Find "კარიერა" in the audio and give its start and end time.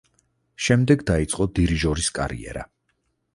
2.17-2.65